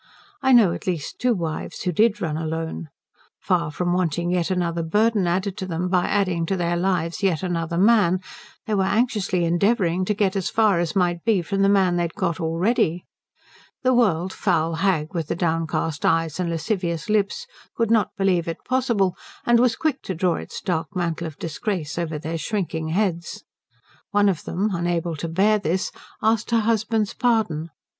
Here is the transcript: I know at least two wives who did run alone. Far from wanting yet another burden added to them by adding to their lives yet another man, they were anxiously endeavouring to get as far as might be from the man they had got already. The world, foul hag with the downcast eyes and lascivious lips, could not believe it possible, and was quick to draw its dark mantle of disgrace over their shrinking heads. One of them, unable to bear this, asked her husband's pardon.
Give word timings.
I 0.41 0.51
know 0.51 0.73
at 0.73 0.87
least 0.87 1.19
two 1.19 1.35
wives 1.35 1.83
who 1.83 1.91
did 1.91 2.21
run 2.21 2.35
alone. 2.35 2.89
Far 3.39 3.69
from 3.69 3.93
wanting 3.93 4.31
yet 4.31 4.49
another 4.49 4.81
burden 4.81 5.27
added 5.27 5.55
to 5.57 5.67
them 5.67 5.89
by 5.89 6.07
adding 6.07 6.47
to 6.47 6.57
their 6.57 6.75
lives 6.75 7.21
yet 7.21 7.43
another 7.43 7.77
man, 7.77 8.19
they 8.65 8.73
were 8.73 8.83
anxiously 8.85 9.45
endeavouring 9.45 10.03
to 10.05 10.15
get 10.15 10.35
as 10.35 10.49
far 10.49 10.79
as 10.79 10.95
might 10.95 11.23
be 11.23 11.43
from 11.43 11.61
the 11.61 11.69
man 11.69 11.97
they 11.97 12.01
had 12.01 12.15
got 12.15 12.39
already. 12.39 13.05
The 13.83 13.93
world, 13.93 14.33
foul 14.33 14.73
hag 14.73 15.13
with 15.13 15.27
the 15.27 15.35
downcast 15.35 16.03
eyes 16.03 16.39
and 16.39 16.49
lascivious 16.49 17.07
lips, 17.07 17.45
could 17.75 17.91
not 17.91 18.09
believe 18.17 18.47
it 18.47 18.65
possible, 18.65 19.15
and 19.45 19.59
was 19.59 19.75
quick 19.75 20.01
to 20.05 20.15
draw 20.15 20.33
its 20.37 20.61
dark 20.61 20.95
mantle 20.95 21.27
of 21.27 21.37
disgrace 21.37 21.99
over 21.99 22.17
their 22.17 22.39
shrinking 22.39 22.87
heads. 22.87 23.43
One 24.09 24.29
of 24.29 24.45
them, 24.45 24.71
unable 24.73 25.15
to 25.17 25.27
bear 25.27 25.59
this, 25.59 25.91
asked 26.23 26.49
her 26.49 26.61
husband's 26.61 27.13
pardon. 27.13 27.69